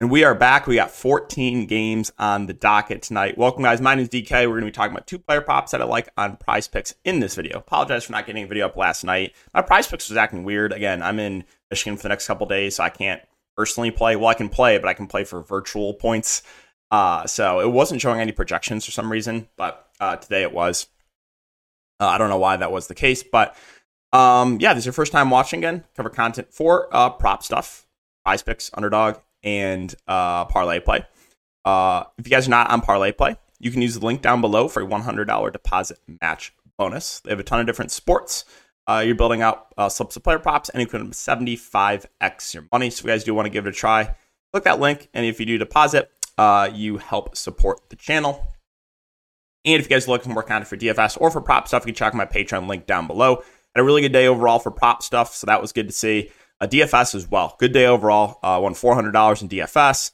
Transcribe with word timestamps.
And 0.00 0.12
we 0.12 0.22
are 0.22 0.34
back. 0.34 0.68
We 0.68 0.76
got 0.76 0.92
14 0.92 1.66
games 1.66 2.12
on 2.20 2.46
the 2.46 2.52
docket 2.52 3.02
tonight. 3.02 3.36
Welcome, 3.36 3.64
guys. 3.64 3.80
My 3.80 3.96
name 3.96 4.04
is 4.04 4.08
DK. 4.08 4.30
We're 4.46 4.60
going 4.60 4.60
to 4.60 4.66
be 4.66 4.70
talking 4.70 4.92
about 4.92 5.08
two 5.08 5.18
player 5.18 5.40
props 5.40 5.72
that 5.72 5.82
I 5.82 5.86
like 5.86 6.08
on 6.16 6.36
PrizePicks 6.36 6.94
in 7.02 7.18
this 7.18 7.34
video. 7.34 7.58
Apologize 7.58 8.04
for 8.04 8.12
not 8.12 8.24
getting 8.24 8.44
a 8.44 8.46
video 8.46 8.66
up 8.66 8.76
last 8.76 9.02
night. 9.02 9.34
My 9.52 9.60
PrizePicks 9.60 10.08
was 10.08 10.16
acting 10.16 10.44
weird. 10.44 10.72
Again, 10.72 11.02
I'm 11.02 11.18
in 11.18 11.42
Michigan 11.68 11.96
for 11.96 12.04
the 12.04 12.10
next 12.10 12.28
couple 12.28 12.46
days, 12.46 12.76
so 12.76 12.84
I 12.84 12.90
can't 12.90 13.20
personally 13.56 13.90
play. 13.90 14.14
Well, 14.14 14.28
I 14.28 14.34
can 14.34 14.48
play, 14.48 14.78
but 14.78 14.86
I 14.86 14.94
can 14.94 15.08
play 15.08 15.24
for 15.24 15.42
virtual 15.42 15.94
points. 15.94 16.44
Uh, 16.92 17.26
so 17.26 17.58
it 17.58 17.72
wasn't 17.72 18.00
showing 18.00 18.20
any 18.20 18.30
projections 18.30 18.84
for 18.84 18.92
some 18.92 19.10
reason, 19.10 19.48
but 19.56 19.90
uh, 19.98 20.14
today 20.14 20.42
it 20.42 20.52
was. 20.52 20.86
Uh, 21.98 22.06
I 22.06 22.18
don't 22.18 22.30
know 22.30 22.38
why 22.38 22.56
that 22.56 22.70
was 22.70 22.86
the 22.86 22.94
case, 22.94 23.24
but 23.24 23.56
um, 24.12 24.58
yeah, 24.60 24.74
this 24.74 24.82
is 24.82 24.86
your 24.86 24.92
first 24.92 25.10
time 25.10 25.28
watching 25.28 25.58
again. 25.58 25.82
Cover 25.96 26.08
content 26.08 26.54
for 26.54 26.88
uh, 26.94 27.10
prop 27.10 27.42
stuff, 27.42 27.88
PrizePicks, 28.24 28.70
underdog, 28.74 29.16
and 29.48 29.94
uh, 30.06 30.46
ParlayPlay. 30.46 31.06
Uh, 31.64 32.04
if 32.18 32.26
you 32.26 32.30
guys 32.30 32.46
are 32.46 32.50
not 32.50 32.70
on 32.70 32.80
ParlayPlay, 32.80 33.36
you 33.58 33.70
can 33.70 33.82
use 33.82 33.98
the 33.98 34.04
link 34.04 34.22
down 34.22 34.40
below 34.40 34.68
for 34.68 34.82
a 34.82 34.86
$100 34.86 35.52
deposit 35.52 35.98
match 36.22 36.52
bonus. 36.76 37.20
They 37.20 37.30
have 37.30 37.40
a 37.40 37.44
ton 37.44 37.60
of 37.60 37.66
different 37.66 37.90
sports. 37.90 38.44
Uh, 38.86 39.02
you're 39.04 39.14
building 39.14 39.42
out 39.42 39.66
uh, 39.76 39.88
slips 39.88 40.16
of 40.16 40.22
player 40.22 40.38
props, 40.38 40.68
and 40.68 40.80
you 40.80 40.86
can 40.86 41.10
75x 41.10 42.54
your 42.54 42.64
money. 42.72 42.90
So 42.90 43.00
if 43.00 43.04
you 43.04 43.10
guys 43.10 43.24
do 43.24 43.34
want 43.34 43.46
to 43.46 43.50
give 43.50 43.66
it 43.66 43.70
a 43.70 43.72
try, 43.72 44.14
click 44.52 44.64
that 44.64 44.80
link, 44.80 45.08
and 45.12 45.26
if 45.26 45.40
you 45.40 45.46
do 45.46 45.58
deposit, 45.58 46.10
uh, 46.38 46.70
you 46.72 46.98
help 46.98 47.36
support 47.36 47.80
the 47.90 47.96
channel. 47.96 48.54
And 49.64 49.80
if 49.80 49.90
you 49.90 49.94
guys 49.94 50.06
are 50.06 50.12
looking 50.12 50.30
for 50.30 50.34
more 50.34 50.42
content 50.42 50.68
for 50.68 50.76
DFS 50.76 51.18
or 51.20 51.30
for 51.30 51.40
prop 51.40 51.68
stuff, 51.68 51.82
you 51.82 51.92
can 51.92 51.96
check 51.96 52.14
my 52.14 52.24
Patreon 52.24 52.66
link 52.68 52.86
down 52.86 53.06
below. 53.06 53.42
Had 53.74 53.82
a 53.82 53.84
really 53.84 54.00
good 54.00 54.12
day 54.12 54.26
overall 54.26 54.58
for 54.58 54.70
prop 54.70 55.02
stuff, 55.02 55.34
so 55.34 55.46
that 55.46 55.60
was 55.60 55.72
good 55.72 55.88
to 55.88 55.92
see 55.92 56.30
a 56.60 56.68
DFS 56.68 57.14
as 57.14 57.30
well. 57.30 57.56
Good 57.58 57.72
day 57.72 57.86
overall. 57.86 58.38
Uh, 58.42 58.60
won 58.62 58.74
four 58.74 58.94
hundred 58.94 59.12
dollars 59.12 59.42
in 59.42 59.48
DFS. 59.48 60.10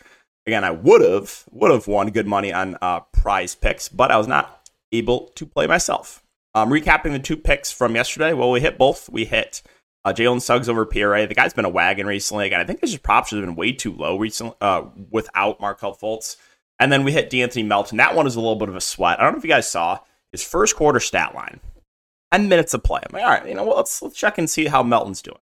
Again, 0.47 0.65
I 0.65 0.71
would 0.71 1.01
have 1.01 1.45
would 1.51 1.71
have 1.71 1.87
won 1.87 2.11
good 2.11 2.27
money 2.27 2.53
on 2.53 2.77
uh, 2.83 3.01
PrizePicks, 3.17 3.91
but 3.95 4.11
I 4.11 4.19
was 4.19 4.29
not 4.29 4.69
able 4.93 5.29
to 5.37 5.47
play 5.47 5.67
myself. 5.67 6.23
Um, 6.55 6.71
recapping 6.71 7.13
the 7.13 7.19
two 7.19 7.37
picks 7.37 7.73
from 7.73 7.95
yesterday. 7.95 8.33
Well, 8.33 8.51
we 8.51 8.61
hit 8.61 8.79
both. 8.79 9.09
We 9.09 9.25
hit 9.25 9.63
uh, 10.05 10.13
Jalen 10.13 10.41
Suggs 10.41 10.69
over 10.69 10.85
PRA. 10.85 11.27
The 11.27 11.35
guy's 11.35 11.55
been 11.55 11.65
a 11.65 11.71
wagon 11.71 12.07
recently. 12.07 12.47
Again, 12.47 12.61
I 12.61 12.65
think 12.65 12.81
his 12.81 12.97
props 12.97 13.31
have 13.31 13.41
been 13.41 13.57
way 13.57 13.73
too 13.73 13.93
low 13.93 14.19
recently 14.19 14.55
uh, 14.61 14.85
without 15.11 15.61
Markelle 15.61 15.97
Fultz. 15.97 16.37
And 16.79 16.93
then 16.93 17.05
we 17.05 17.13
hit 17.13 17.31
De'Anthony 17.31 17.67
Melton. 17.67 17.99
That 17.99 18.15
one 18.15 18.25
was 18.25 18.37
a 18.37 18.41
little 18.41 18.57
bit 18.57 18.69
of 18.69 18.77
a 18.77 18.81
sweat. 18.81 19.19
I 19.19 19.25
don't 19.25 19.33
know 19.33 19.39
if 19.39 19.45
you 19.45 19.51
guys 19.51 19.69
saw 19.69 20.01
his 20.31 20.45
first 20.45 20.77
quarter 20.77 21.01
stat 21.01 21.35
line. 21.35 21.61
10 22.33 22.49
minutes 22.49 22.75
of 22.75 22.83
play. 22.83 23.01
I'm 23.01 23.13
like, 23.13 23.23
all 23.23 23.31
right, 23.31 23.49
you 23.49 23.55
know, 23.55 23.65
let's 23.65 24.03
let's 24.03 24.17
check 24.17 24.39
and 24.39 24.51
see 24.51 24.67
how 24.67 24.83
Melton's 24.83 25.23
doing. 25.23 25.39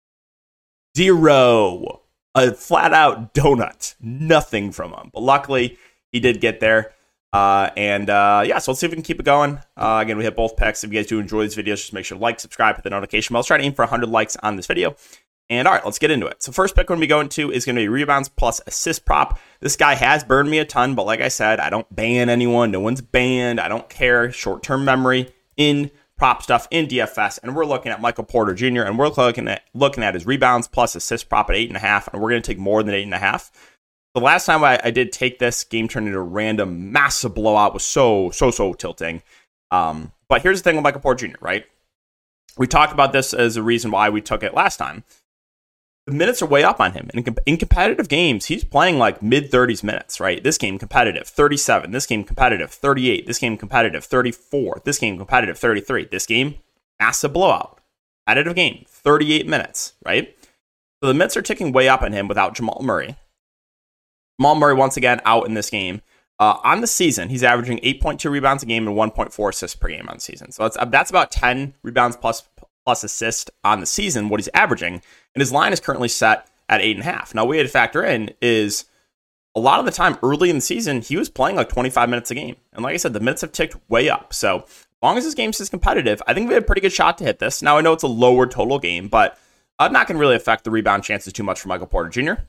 Zero. 0.99 2.03
A 2.35 2.53
flat 2.53 2.93
out 2.93 3.33
donut. 3.33 3.95
Nothing 4.01 4.73
from 4.73 4.93
him. 4.93 5.13
But 5.15 5.23
luckily, 5.23 5.79
he 6.11 6.19
did 6.19 6.41
get 6.41 6.59
there. 6.59 6.93
Uh, 7.33 7.71
and 7.77 8.11
uh, 8.11 8.43
yeah, 8.45 8.59
so 8.59 8.73
let's 8.73 8.81
see 8.81 8.87
if 8.87 8.91
we 8.91 8.97
can 8.97 9.05
keep 9.05 9.21
it 9.21 9.23
going. 9.23 9.61
Uh, 9.77 10.01
again, 10.03 10.19
we 10.19 10.25
hit 10.25 10.35
both 10.35 10.57
picks. 10.57 10.83
If 10.83 10.93
you 10.93 10.99
guys 10.99 11.07
do 11.07 11.21
enjoy 11.21 11.43
these 11.43 11.55
videos, 11.55 11.77
just 11.77 11.93
make 11.93 12.05
sure 12.05 12.19
to 12.19 12.23
like, 12.23 12.41
subscribe, 12.41 12.75
hit 12.75 12.83
the 12.83 12.91
notification 12.91 13.33
bell. 13.33 13.39
Let's 13.39 13.47
try 13.47 13.59
to 13.59 13.63
aim 13.63 13.75
for 13.75 13.83
100 13.83 14.09
likes 14.09 14.37
on 14.43 14.57
this 14.57 14.67
video. 14.67 14.97
And 15.49 15.69
all 15.69 15.75
right, 15.75 15.85
let's 15.85 16.01
get 16.01 16.11
into 16.11 16.27
it. 16.27 16.43
So 16.43 16.51
first 16.51 16.75
pick 16.75 16.91
we're 16.91 16.97
going 16.97 17.01
to 17.01 17.05
be 17.05 17.07
going 17.07 17.29
to 17.29 17.53
is 17.53 17.65
going 17.65 17.77
to 17.77 17.83
be 17.83 17.89
rebounds 17.89 18.29
plus 18.29 18.61
assist 18.67 19.05
prop. 19.05 19.39
This 19.61 19.77
guy 19.77 19.95
has 19.95 20.25
burned 20.25 20.51
me 20.51 20.59
a 20.59 20.65
ton, 20.65 20.97
but 20.97 21.07
like 21.07 21.21
I 21.21 21.29
said, 21.29 21.61
I 21.61 21.71
don't 21.71 21.87
ban 21.95 22.29
anyone. 22.29 22.73
No 22.73 22.81
one's 22.81 23.03
banned. 23.03 23.61
I 23.61 23.69
don't 23.69 23.89
care. 23.89 24.33
Short-term 24.33 24.85
memory 24.85 25.33
in 25.57 25.93
prop 26.19 26.43
stuff 26.43 26.69
in 26.71 26.87
DFS, 26.87 27.39
and 27.43 27.57
we're 27.57 27.65
looking 27.65 27.93
at 27.93 28.01
Michael 28.01 28.25
Porter 28.25 28.53
Jr. 28.53 28.83
and 28.83 28.99
we're 28.99 29.09
looking 29.09 29.49
at 29.49 29.63
looking 29.73 30.05
at 30.05 30.15
his 30.15 30.27
rebounds 30.27 30.69
plus 30.69 30.95
assist 30.95 31.29
prop 31.29 31.49
at 31.49 31.57
eight 31.57 31.69
and 31.69 31.77
a 31.77 31.81
half, 31.81 32.09
and 32.13 32.21
we're 32.21 32.31
going 32.31 32.43
to 32.43 32.47
take 32.47 32.59
more 32.59 32.83
than 32.83 32.95
eight 32.95 33.05
and 33.05 33.15
a 33.15 33.19
half. 33.19 33.51
The 34.15 34.21
last 34.21 34.47
time 34.47 34.65
I, 34.65 34.81
I, 34.83 34.91
did 34.91 35.13
take 35.13 35.39
this 35.39 35.63
game 35.63 35.87
turned 35.87 36.09
into 36.09 36.19
a 36.19 36.23
random 36.23 36.91
massive 36.93 37.35
blowout 37.35 37.73
was 37.73 37.85
so 37.85 38.31
so 38.31 38.51
so 38.51 38.75
tilting. 38.75 39.23
Um, 39.71 40.13
but 40.29 40.43
here's 40.43 40.61
the 40.61 40.65
thing 40.65 40.77
with 40.77 40.83
Michael 40.83 41.01
Porter 41.01 41.29
Jr. 41.29 41.37
Right, 41.41 41.65
we 42.59 42.67
talked 42.67 42.93
about 42.93 43.13
this 43.13 43.33
as 43.33 43.57
a 43.57 43.63
reason 43.63 43.91
why 43.91 44.11
we 44.11 44.21
took 44.21 44.43
it 44.43 44.55
last 44.55 44.77
time. 44.77 45.05
The 46.09 46.15
minutes 46.15 46.41
are 46.41 46.47
way 46.47 46.65
up 46.65 46.81
on 46.81 46.93
him. 46.93 47.11
And 47.13 47.29
in, 47.29 47.37
in 47.45 47.57
competitive 47.59 48.09
games, 48.09 48.47
he's 48.47 48.65
playing 48.65 48.97
like 48.97 49.23
mid 49.23 49.51
30s 49.51 49.83
minutes, 49.85 50.21
right? 50.21 50.43
This 50.43 50.57
game 50.57 50.79
competitive, 50.79 51.27
37. 51.27 51.91
This 51.91 52.07
game 52.07 52.25
competitive, 52.25 52.71
38. 52.71 53.27
This 53.27 53.39
game 53.39 53.59
competitive, 53.59 54.07
34. 54.07 54.81
This 54.87 54.99
game 54.99 55.19
competitive, 55.19 55.59
33. 55.59 56.07
This 56.11 56.25
game, 56.25 56.55
massive 56.99 57.35
blowout. 57.35 57.83
Additive 58.27 58.55
game, 58.55 58.87
38 58.89 59.47
minutes, 59.47 59.93
right? 60.03 60.35
So 61.03 61.09
the 61.09 61.15
minutes 61.15 61.37
are 61.37 61.43
ticking 61.43 61.73
way 61.73 61.91
up 61.91 62.01
on 62.01 62.13
him 62.13 62.27
without 62.27 62.55
Jamal 62.55 62.81
Murray. 62.83 63.15
Jamal 64.41 64.55
Murray, 64.55 64.75
once 64.75 64.97
again, 64.97 65.21
out 65.27 65.47
in 65.47 65.53
this 65.53 65.69
game. 65.69 66.01
Uh, 66.39 66.57
on 66.65 66.81
the 66.81 66.87
season, 66.87 67.29
he's 67.29 67.45
averaging 67.45 67.81
8.2 67.81 68.31
rebounds 68.31 68.63
a 68.63 68.67
game 68.67 68.89
and 68.89 68.97
1.4 68.97 69.49
assists 69.51 69.77
per 69.77 69.89
game 69.89 70.09
on 70.09 70.21
season. 70.21 70.53
So 70.53 70.63
that's, 70.63 70.79
that's 70.91 71.11
about 71.11 71.31
10 71.31 71.75
rebounds 71.83 72.17
plus 72.17 72.49
plus 72.89 73.05
assist 73.05 73.51
on 73.65 73.81
the 73.81 73.87
season, 73.87 74.31
what 74.31 74.41
he's 74.41 74.49
averaging, 74.55 74.95
and 74.95 75.43
his 75.43 75.53
line 75.53 75.75
is 75.75 75.79
currently 75.79 76.09
set 76.09 76.49
at 76.71 76.81
eight 76.81 76.97
and 76.97 77.03
a 77.03 77.05
half. 77.05 77.35
Now, 77.35 77.43
what 77.43 77.51
we 77.51 77.59
had 77.59 77.67
to 77.67 77.69
factor 77.69 78.03
in 78.03 78.31
is 78.41 78.87
a 79.55 79.61
lot 79.61 79.79
of 79.79 79.85
the 79.85 79.93
time 79.93 80.17
early 80.23 80.49
in 80.49 80.57
the 80.57 80.63
season, 80.63 81.03
he 81.03 81.19
was 81.19 81.29
playing 81.29 81.57
like 81.57 81.69
25 81.69 82.09
minutes 82.09 82.31
a 82.31 82.35
game. 82.35 82.57
And 82.73 82.83
like 82.83 82.95
I 82.95 82.97
said, 82.97 83.13
the 83.13 83.21
minutes 83.21 83.43
have 83.43 83.53
ticked 83.53 83.77
way 83.91 84.09
up. 84.09 84.33
So 84.33 84.61
as 84.61 84.87
long 85.03 85.19
as 85.19 85.25
this 85.25 85.35
game 85.35 85.51
is 85.51 85.69
competitive, 85.69 86.23
I 86.27 86.33
think 86.33 86.49
we 86.49 86.55
have 86.55 86.63
a 86.63 86.67
pretty 86.67 86.81
good 86.81 86.95
shot 86.95 87.19
to 87.19 87.25
hit 87.25 87.41
this. 87.41 87.61
Now, 87.61 87.77
I 87.77 87.83
know 87.83 87.93
it's 87.93 88.05
a 88.05 88.09
lower 88.09 88.47
total 88.47 88.79
game, 88.79 89.09
but 89.09 89.39
uh, 89.79 89.89
not 89.89 90.07
going 90.07 90.17
to 90.17 90.21
really 90.21 90.37
affect 90.37 90.65
the 90.65 90.71
rebound 90.71 91.05
chances 91.05 91.35
too 91.35 91.43
much 91.43 91.61
for 91.61 91.69
Michael 91.69 91.89
Porter 91.89 92.09
Jr. 92.09 92.41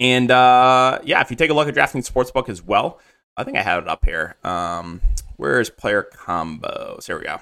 And 0.00 0.28
uh, 0.32 0.98
yeah, 1.04 1.20
if 1.20 1.30
you 1.30 1.36
take 1.36 1.52
a 1.52 1.54
look 1.54 1.68
at 1.68 1.74
DraftKings 1.76 2.10
Sportsbook 2.10 2.48
as 2.48 2.64
well, 2.64 2.98
I 3.36 3.44
think 3.44 3.58
I 3.58 3.62
have 3.62 3.80
it 3.84 3.88
up 3.88 4.04
here. 4.04 4.34
Um, 4.42 5.02
where's 5.36 5.70
player 5.70 6.04
combos? 6.12 7.06
Here 7.06 7.16
we 7.16 7.26
go. 7.26 7.38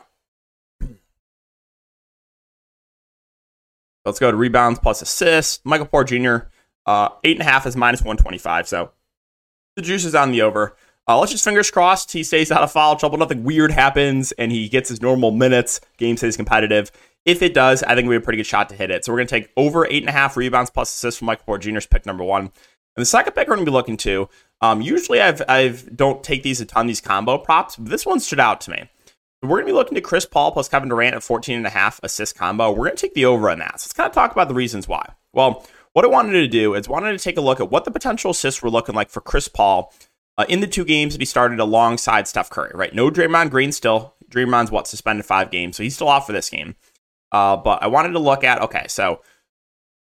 Let's 4.04 4.18
go 4.18 4.30
to 4.30 4.36
rebounds 4.36 4.78
plus 4.80 5.02
assists. 5.02 5.60
Michael 5.64 5.86
Porter 5.86 6.18
Jr. 6.18 6.46
Uh, 6.86 7.10
eight 7.24 7.36
and 7.36 7.46
a 7.46 7.50
half 7.50 7.66
is 7.66 7.76
minus 7.76 8.00
125. 8.00 8.68
So 8.68 8.90
the 9.76 9.82
juice 9.82 10.04
is 10.04 10.14
on 10.14 10.32
the 10.32 10.42
over. 10.42 10.76
Uh, 11.08 11.18
let's 11.18 11.32
just 11.32 11.44
fingers 11.44 11.70
crossed 11.70 12.12
he 12.12 12.22
stays 12.22 12.52
out 12.52 12.62
of 12.62 12.70
foul 12.70 12.96
trouble. 12.96 13.18
Nothing 13.18 13.42
weird 13.42 13.72
happens 13.72 14.32
and 14.32 14.52
he 14.52 14.68
gets 14.68 14.88
his 14.88 15.02
normal 15.02 15.30
minutes. 15.30 15.80
Game 15.96 16.16
stays 16.16 16.36
competitive. 16.36 16.90
If 17.24 17.42
it 17.42 17.54
does, 17.54 17.82
I 17.82 17.94
think 17.94 18.08
we 18.08 18.14
have 18.14 18.22
a 18.22 18.24
pretty 18.24 18.38
good 18.38 18.46
shot 18.46 18.68
to 18.70 18.74
hit 18.74 18.90
it. 18.90 19.04
So 19.04 19.12
we're 19.12 19.18
going 19.18 19.28
to 19.28 19.40
take 19.40 19.50
over 19.56 19.86
eight 19.86 20.02
and 20.02 20.08
a 20.08 20.12
half 20.12 20.36
rebounds 20.36 20.70
plus 20.70 20.92
assists 20.92 21.18
from 21.18 21.26
Michael 21.26 21.44
Porter 21.44 21.70
Jr.'s 21.70 21.86
pick 21.86 22.06
number 22.06 22.24
one. 22.24 22.44
And 22.96 23.00
the 23.00 23.06
second 23.06 23.32
pick 23.34 23.48
we're 23.48 23.54
going 23.54 23.64
to 23.64 23.70
be 23.70 23.74
looking 23.74 23.96
to, 23.98 24.28
um, 24.60 24.82
usually 24.82 25.20
I've 25.20 25.42
I've 25.48 25.96
don't 25.96 26.22
take 26.22 26.42
these 26.42 26.60
a 26.60 26.66
ton 26.66 26.86
these 26.86 27.00
combo 27.00 27.38
props, 27.38 27.76
but 27.76 27.90
this 27.90 28.04
one 28.04 28.20
stood 28.20 28.40
out 28.40 28.60
to 28.62 28.70
me. 28.70 28.88
We're 29.42 29.56
going 29.56 29.66
to 29.66 29.72
be 29.72 29.76
looking 29.76 29.96
to 29.96 30.00
Chris 30.00 30.24
Paul 30.24 30.52
plus 30.52 30.68
Kevin 30.68 30.88
Durant 30.88 31.16
at 31.16 31.22
14 31.22 31.56
and 31.56 31.66
a 31.66 31.70
half 31.70 31.98
assist 32.04 32.36
combo. 32.36 32.70
We're 32.70 32.86
going 32.86 32.96
to 32.96 33.00
take 33.00 33.14
the 33.14 33.24
over 33.24 33.50
on 33.50 33.58
that. 33.58 33.80
So 33.80 33.86
let's 33.86 33.92
kind 33.92 34.06
of 34.06 34.14
talk 34.14 34.30
about 34.30 34.46
the 34.46 34.54
reasons 34.54 34.86
why. 34.86 35.14
Well, 35.32 35.66
what 35.94 36.04
I 36.04 36.08
wanted 36.08 36.32
to 36.32 36.46
do 36.46 36.74
is 36.74 36.88
wanted 36.88 37.10
to 37.12 37.18
take 37.18 37.36
a 37.36 37.40
look 37.40 37.58
at 37.58 37.68
what 37.68 37.84
the 37.84 37.90
potential 37.90 38.30
assists 38.30 38.62
were 38.62 38.70
looking 38.70 38.94
like 38.94 39.10
for 39.10 39.20
Chris 39.20 39.48
Paul 39.48 39.92
uh, 40.38 40.44
in 40.48 40.60
the 40.60 40.68
two 40.68 40.84
games 40.84 41.14
that 41.14 41.20
he 41.20 41.26
started 41.26 41.58
alongside 41.58 42.28
Steph 42.28 42.50
Curry, 42.50 42.70
right? 42.72 42.94
No 42.94 43.10
Draymond 43.10 43.50
Green 43.50 43.72
still. 43.72 44.14
Draymond's 44.30 44.70
what, 44.70 44.86
suspended 44.86 45.26
five 45.26 45.50
games, 45.50 45.76
so 45.76 45.82
he's 45.82 45.96
still 45.96 46.08
off 46.08 46.26
for 46.26 46.32
this 46.32 46.48
game. 46.48 46.76
Uh, 47.32 47.56
but 47.56 47.82
I 47.82 47.88
wanted 47.88 48.12
to 48.12 48.18
look 48.18 48.44
at, 48.44 48.62
okay, 48.62 48.86
so 48.88 49.22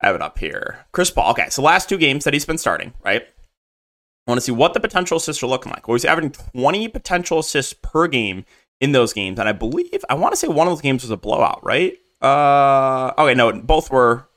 I 0.02 0.06
have 0.06 0.16
it 0.16 0.22
up 0.22 0.38
here. 0.38 0.86
Chris 0.92 1.10
Paul, 1.10 1.30
okay, 1.30 1.48
so 1.50 1.62
last 1.62 1.88
two 1.88 1.98
games 1.98 2.24
that 2.24 2.34
he's 2.34 2.44
been 2.44 2.58
starting, 2.58 2.94
right? 3.04 3.22
I 3.22 4.30
want 4.30 4.38
to 4.38 4.44
see 4.44 4.52
what 4.52 4.74
the 4.74 4.80
potential 4.80 5.16
assists 5.16 5.42
are 5.42 5.46
looking 5.46 5.70
like. 5.70 5.86
Well, 5.86 5.94
he's 5.94 6.04
averaging 6.04 6.32
20 6.52 6.88
potential 6.88 7.38
assists 7.38 7.72
per 7.72 8.08
game 8.08 8.44
in 8.80 8.92
those 8.92 9.12
games. 9.12 9.38
And 9.38 9.48
I 9.48 9.52
believe 9.52 10.04
I 10.08 10.14
want 10.14 10.32
to 10.32 10.36
say 10.36 10.48
one 10.48 10.66
of 10.66 10.72
those 10.72 10.80
games 10.80 11.02
was 11.02 11.10
a 11.10 11.16
blowout, 11.16 11.64
right? 11.64 11.96
Uh, 12.20 13.12
okay, 13.18 13.34
no, 13.34 13.52
both 13.52 13.90
were 13.90 14.28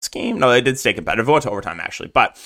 this 0.00 0.08
game. 0.08 0.38
No, 0.38 0.50
they 0.50 0.60
did 0.60 0.78
stay 0.78 0.92
competitive. 0.92 1.28
It 1.28 1.32
went 1.32 1.42
to 1.44 1.50
overtime 1.50 1.80
actually, 1.80 2.10
but 2.12 2.38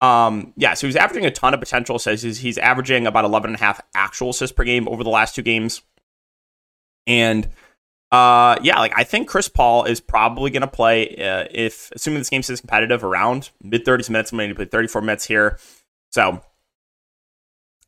um, 0.00 0.52
yeah. 0.56 0.74
So 0.74 0.86
he's 0.86 0.96
averaging 0.96 1.26
a 1.26 1.30
ton 1.30 1.54
of 1.54 1.60
potential 1.60 1.96
assists. 1.96 2.24
He's, 2.24 2.38
he's 2.38 2.58
averaging 2.58 3.06
about 3.06 3.24
11 3.24 3.50
and 3.50 3.56
a 3.56 3.58
half 3.60 3.80
actual 3.94 4.30
assists 4.30 4.54
per 4.54 4.64
game 4.64 4.88
over 4.88 5.04
the 5.04 5.10
last 5.10 5.34
two 5.34 5.42
games, 5.42 5.82
and 7.06 7.48
uh, 8.10 8.56
yeah, 8.62 8.78
like 8.78 8.92
I 8.96 9.04
think 9.04 9.28
Chris 9.28 9.48
Paul 9.48 9.84
is 9.84 10.00
probably 10.00 10.50
going 10.50 10.62
to 10.62 10.68
play 10.68 11.16
uh, 11.16 11.46
if 11.50 11.90
assuming 11.92 12.20
this 12.20 12.30
game 12.30 12.42
stays 12.42 12.60
competitive 12.60 13.02
around 13.02 13.50
mid 13.62 13.84
30s 13.84 14.10
minutes. 14.10 14.32
I'm 14.32 14.38
going 14.38 14.50
to 14.50 14.54
play 14.54 14.66
34 14.66 15.02
minutes 15.02 15.26
here, 15.26 15.58
so 16.10 16.42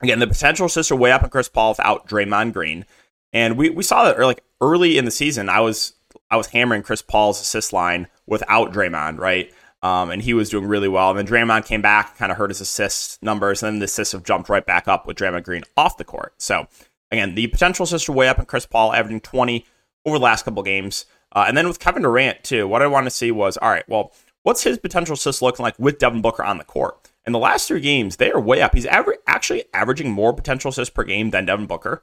again, 0.03 0.19
the 0.19 0.27
potential 0.27 0.67
assists 0.67 0.93
are 0.93 0.97
way 0.97 1.13
up 1.13 1.23
on 1.23 1.31
Chris 1.31 1.49
Paul 1.49 1.71
without 1.71 2.09
Draymond 2.09 2.53
Green. 2.53 2.85
And 3.33 3.57
we, 3.57 3.71
we 3.71 3.83
saw 3.83 4.05
that 4.05 4.19
like 4.19 4.43
early 4.61 4.99
in 4.99 5.05
the 5.05 5.11
season, 5.11 5.49
I 5.49 5.61
was 5.61 5.95
I 6.31 6.37
was 6.37 6.49
hammering 6.49 6.83
Chris 6.83 7.03
Paul's 7.03 7.41
assist 7.41 7.73
line 7.73 8.09
without 8.27 8.73
Draymond, 8.73 9.19
right? 9.19 9.53
Um, 9.83 10.11
and 10.11 10.23
he 10.23 10.35
was 10.35 10.49
doing 10.49 10.67
really 10.67 10.89
well. 10.89 11.11
And 11.11 11.19
then 11.19 11.27
Draymond 11.27 11.67
came 11.67 11.83
back, 11.83 12.17
kind 12.17 12.33
of 12.33 12.39
hurt 12.39 12.51
his 12.51 12.61
assist 12.61 13.23
numbers, 13.23 13.63
and 13.63 13.75
then 13.75 13.79
the 13.79 13.85
assists 13.85 14.13
have 14.13 14.25
jumped 14.25 14.49
right 14.49 14.65
back 14.65 14.89
up 14.89 15.07
with 15.07 15.17
Draymond 15.17 15.45
Green 15.45 15.63
off 15.77 15.99
the 15.99 16.05
court. 16.05 16.35
So 16.39 16.67
again, 17.11 17.35
the 17.35 17.47
potential 17.49 17.85
assists 17.85 18.09
are 18.09 18.13
way 18.13 18.29
up 18.29 18.39
on 18.39 18.47
Chris 18.47 18.67
Paul, 18.67 18.93
averaging 18.93 19.21
20 19.21 19.65
over 20.05 20.19
the 20.19 20.25
last 20.25 20.45
couple 20.45 20.63
games. 20.63 21.05
Uh, 21.33 21.45
and 21.47 21.57
then 21.57 21.69
with 21.69 21.79
Kevin 21.79 22.03
Durant 22.03 22.43
too, 22.43 22.67
what 22.67 22.83
I 22.83 22.87
wanted 22.87 23.11
to 23.11 23.17
see 23.17 23.31
was 23.31 23.57
all 23.59 23.71
right, 23.71 23.89
well, 23.89 24.13
what's 24.43 24.63
his 24.63 24.79
potential 24.79 25.15
assist 25.15 25.43
looking 25.43 25.63
like 25.63 25.79
with 25.79 25.99
Devin 25.99 26.23
Booker 26.23 26.43
on 26.43 26.59
the 26.59 26.65
court? 26.65 27.11
In 27.27 27.33
the 27.33 27.39
last 27.39 27.67
three 27.67 27.81
games, 27.81 28.17
they 28.17 28.31
are 28.31 28.41
way 28.41 28.63
up. 28.63 28.75
He's 28.75 28.87
aver- 28.87 29.19
actually 29.27 29.65
averaging 29.75 30.11
more 30.11 30.33
potential 30.33 30.69
assists 30.69 30.95
per 30.95 31.05
game 31.05 31.31
than 31.31 31.47
Devin 31.47 31.67
Booker. 31.67 32.03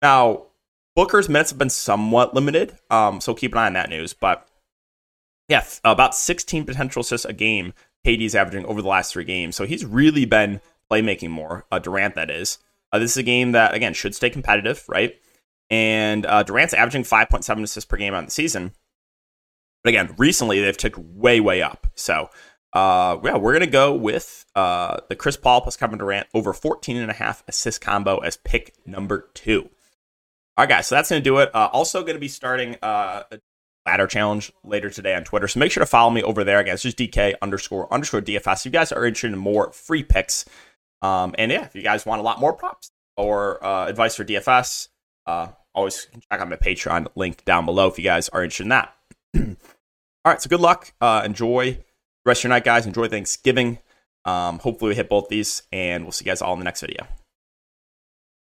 Now, 0.00 0.46
Booker's 0.96 1.28
minutes 1.28 1.50
have 1.50 1.58
been 1.58 1.70
somewhat 1.70 2.34
limited, 2.34 2.78
um, 2.90 3.20
so 3.20 3.34
keep 3.34 3.52
an 3.52 3.58
eye 3.58 3.66
on 3.66 3.72
that 3.74 3.90
news. 3.90 4.14
But 4.14 4.48
yeah, 5.48 5.64
about 5.84 6.14
16 6.14 6.64
potential 6.64 7.00
assists 7.00 7.26
a 7.26 7.32
game 7.32 7.74
KD's 8.06 8.34
averaging 8.34 8.66
over 8.66 8.80
the 8.80 8.88
last 8.88 9.12
three 9.12 9.24
games. 9.24 9.56
So 9.56 9.66
he's 9.66 9.84
really 9.84 10.24
been 10.24 10.60
playmaking 10.90 11.30
more. 11.30 11.66
Uh, 11.70 11.78
Durant, 11.78 12.14
that 12.14 12.30
is. 12.30 12.58
Uh, 12.92 12.98
this 12.98 13.12
is 13.12 13.16
a 13.16 13.22
game 13.22 13.52
that, 13.52 13.74
again, 13.74 13.92
should 13.92 14.14
stay 14.14 14.30
competitive, 14.30 14.84
right? 14.88 15.14
And 15.70 16.24
uh, 16.26 16.42
Durant's 16.42 16.74
averaging 16.74 17.02
5.7 17.02 17.62
assists 17.62 17.88
per 17.88 17.96
game 17.96 18.14
on 18.14 18.26
the 18.26 18.30
season. 18.30 18.72
But 19.82 19.90
again, 19.90 20.14
recently 20.16 20.60
they've 20.60 20.76
ticked 20.76 20.98
way, 20.98 21.40
way 21.40 21.60
up. 21.62 21.86
So 21.94 22.30
uh, 22.74 23.18
yeah, 23.22 23.36
we're 23.36 23.52
to 23.60 23.66
go 23.68 23.94
with 23.94 24.44
uh, 24.56 24.98
the 25.08 25.14
Chris 25.14 25.36
Paul 25.36 25.60
plus 25.60 25.76
Kevin 25.76 25.98
Durant 25.98 26.26
over 26.34 26.52
14 26.52 26.96
and 26.96 27.10
a 27.10 27.14
half 27.14 27.44
assist 27.46 27.80
combo 27.80 28.18
as 28.18 28.36
pick 28.38 28.74
number 28.84 29.28
two. 29.32 29.70
All 30.56 30.64
right, 30.64 30.68
guys, 30.68 30.88
so 30.88 30.96
that's 30.96 31.08
to 31.20 31.24
do 31.24 31.38
it. 31.38 31.54
Uh, 31.54 31.68
also, 31.72 32.02
to 32.14 32.20
be 32.20 32.28
starting 32.28 32.76
uh, 32.82 33.22
a 33.30 33.38
ladder 33.86 34.08
challenge 34.08 34.52
later 34.64 34.90
today 34.90 35.14
on 35.14 35.22
Twitter. 35.22 35.46
So 35.46 35.60
make 35.60 35.70
sure 35.70 35.82
to 35.82 35.86
follow 35.86 36.10
me 36.10 36.22
over 36.22 36.42
there. 36.42 36.58
Again, 36.58 36.74
it's 36.74 36.82
just 36.82 36.98
DK 36.98 37.34
underscore 37.40 37.92
underscore 37.92 38.22
DFS. 38.22 38.60
If 38.60 38.66
you 38.66 38.70
guys 38.72 38.90
are 38.90 39.04
interested 39.04 39.32
in 39.32 39.38
more 39.38 39.72
free 39.72 40.02
picks, 40.02 40.44
um, 41.00 41.34
and 41.38 41.52
yeah, 41.52 41.64
if 41.64 41.76
you 41.76 41.82
guys 41.82 42.04
want 42.04 42.20
a 42.20 42.24
lot 42.24 42.40
more 42.40 42.52
props 42.52 42.90
or 43.16 43.64
uh, 43.64 43.86
advice 43.86 44.16
for 44.16 44.24
DFS, 44.24 44.88
uh, 45.26 45.48
always 45.74 46.08
check 46.30 46.40
out 46.40 46.48
my 46.48 46.56
Patreon 46.56 47.06
link 47.14 47.44
down 47.44 47.66
below 47.66 47.86
if 47.88 47.98
you 47.98 48.04
guys 48.04 48.28
are 48.30 48.42
interested 48.42 48.64
in 48.64 48.68
that. 48.70 48.94
All 49.36 50.32
right, 50.32 50.42
so 50.42 50.48
good 50.48 50.60
luck. 50.60 50.92
Uh, 51.00 51.22
enjoy 51.24 51.78
rest 52.24 52.40
of 52.40 52.44
your 52.44 52.50
night, 52.50 52.64
guys. 52.64 52.86
Enjoy 52.86 53.08
Thanksgiving. 53.08 53.78
Um, 54.24 54.58
hopefully, 54.58 54.90
we 54.90 54.94
hit 54.94 55.08
both 55.08 55.28
these, 55.28 55.62
and 55.72 56.04
we'll 56.04 56.12
see 56.12 56.24
you 56.24 56.30
guys 56.30 56.42
all 56.42 56.54
in 56.54 56.58
the 56.58 56.64
next 56.64 56.80
video. 56.80 57.06